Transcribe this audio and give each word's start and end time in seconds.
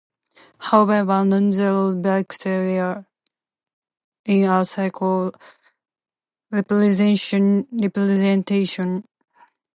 However, 0.57 1.23
non-zero 1.23 1.93
vectors 1.93 3.05
in 4.25 4.49
a 4.49 4.65
cyclic 4.65 5.35
representation 6.49 7.67
may 7.71 7.87
fail 7.89 8.07
to 8.41 8.43
be 8.51 8.65
cyclic. 8.65 9.03